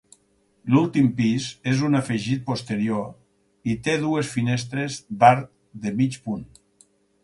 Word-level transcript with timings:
L'últim 0.75 1.09
pis 1.19 1.49
és 1.73 1.83
un 1.89 1.99
afegit 2.01 2.43
posterior 2.49 3.07
i 3.75 3.79
té 3.89 3.99
dues 4.09 4.35
finestres 4.41 5.01
d'arc 5.23 5.49
de 5.87 5.99
mig 6.03 6.23
punt. 6.29 6.47